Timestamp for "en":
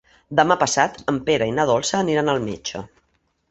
1.13-1.19